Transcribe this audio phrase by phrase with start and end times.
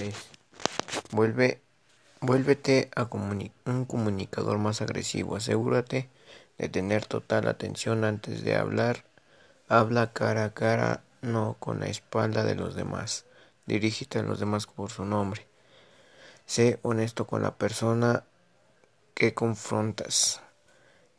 [0.00, 0.14] 6.
[1.10, 1.60] Vuelve,
[2.22, 3.06] vuélvete a
[3.66, 5.36] un comunicador más agresivo.
[5.36, 6.08] Asegúrate
[6.56, 9.04] de tener total atención antes de hablar.
[9.68, 13.26] Habla cara a cara, no con la espalda de los demás.
[13.66, 15.46] Dirígete a los demás por su nombre.
[16.46, 18.24] Sé honesto con la persona
[19.14, 20.40] que confrontas,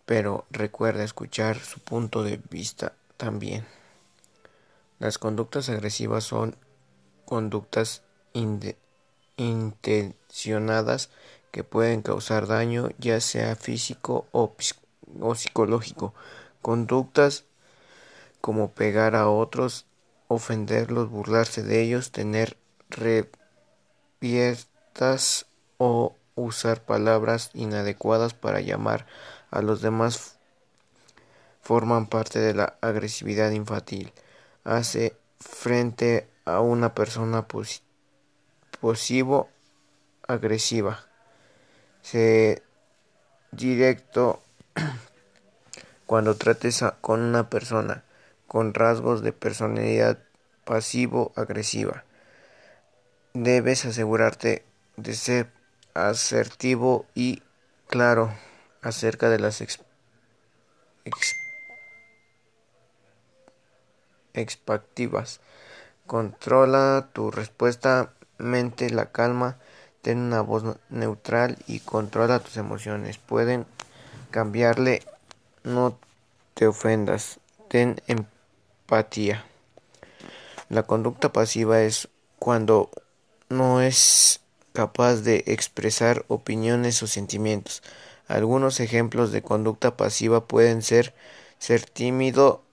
[0.08, 3.64] pero recuerda escuchar su punto de vista también.
[4.98, 6.56] Las conductas agresivas son
[7.26, 8.02] conductas
[9.38, 11.10] intencionadas
[11.52, 14.56] que pueden causar daño ya sea físico o,
[15.36, 16.14] psicológico.
[16.62, 17.46] Conductas
[18.40, 19.86] como pegar a otros,
[20.28, 22.58] ofenderlos, burlarse de ellos, tener
[24.20, 25.46] reviertas
[25.78, 29.06] o usar palabras inadecuadas para llamar
[29.52, 30.38] a los demás
[31.62, 34.14] forman parte de la agresividad infantil
[34.64, 37.91] hace frente a una persona posivo
[40.28, 41.06] agresiva.
[42.02, 42.64] Se
[43.52, 44.42] directo
[46.06, 48.04] cuando trates con una persona
[48.48, 50.20] con rasgos de personalidad
[50.66, 52.04] pasivo agresiva.
[53.34, 54.66] Debes asegurarte
[54.98, 55.52] de ser
[55.94, 57.44] asertivo y
[57.88, 58.34] claro
[58.82, 59.64] acerca de las
[64.34, 65.40] expectativas.
[66.06, 69.58] Controla tu respuesta, mente la calma,
[70.02, 73.18] ten una voz neutral y controla tus emociones.
[73.18, 73.66] Pueden
[74.32, 75.04] cambiarle,
[75.64, 75.98] no
[76.54, 77.40] te ofendas,
[77.70, 79.46] ten empatía.
[80.70, 82.08] La conducta pasiva es
[82.40, 82.90] cuando
[83.50, 84.42] no es
[84.74, 87.84] capaz de expresar opiniones o sentimientos.
[88.28, 91.14] Algunos ejemplos de conducta pasiva pueden ser
[91.62, 92.64] ser tímido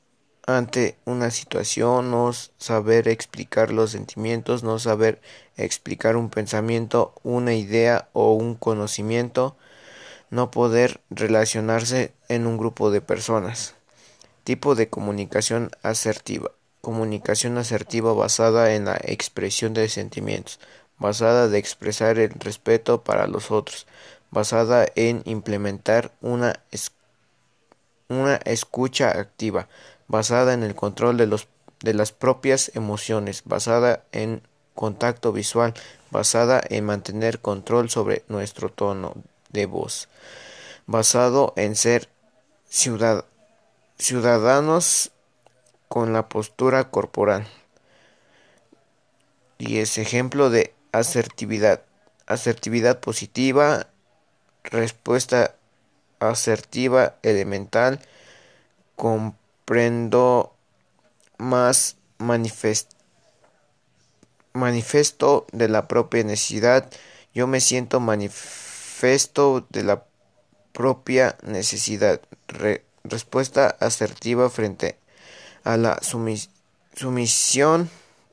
[0.48, 5.20] ante una situación, no saber explicar los sentimientos, no saber
[5.58, 9.56] explicar un pensamiento, una idea o un conocimiento,
[10.30, 13.74] no poder relacionarse en un grupo de personas.
[14.42, 16.52] Tipo de comunicación asertiva.
[16.80, 20.61] Comunicación asertiva basada en la expresión de sentimientos,
[20.96, 23.86] basada de expresar el respeto para los otros,
[24.30, 26.62] basada en implementar una,
[28.08, 29.68] una escucha activa,
[30.08, 31.46] basada en el control de, los,
[31.80, 34.42] de las propias emociones, basada en
[34.74, 35.74] contacto visual,
[36.11, 39.14] basada en mantener control sobre nuestro tono
[39.51, 40.08] de voz,
[40.86, 42.08] basado en ser
[43.98, 45.11] ciudadanos
[45.89, 47.47] con la postura corporal.
[49.58, 51.83] Y es ejemplo de asertividad.
[52.27, 53.89] Asertividad positiva,
[54.63, 55.55] respuesta
[56.20, 58.01] asertiva elemental,
[58.97, 59.36] con
[59.68, 60.56] prendo
[61.36, 62.89] más manifiesto
[65.52, 66.89] de la propia necesidad.
[67.34, 70.05] Yo me siento manifiesto de la
[70.73, 72.23] propia necesidad.
[73.05, 74.96] respuesta asertiva frente
[75.64, 76.00] a la
[76.95, 77.90] sumisión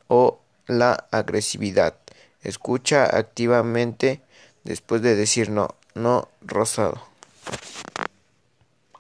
[0.08, 1.98] o la agresividad.
[2.44, 4.22] Escucha activamente
[4.64, 7.02] después de decir no, no rosado.